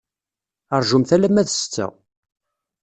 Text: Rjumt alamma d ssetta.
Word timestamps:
Rjumt 0.81 1.13
alamma 1.15 1.43
d 1.47 1.49
ssetta. 1.49 1.87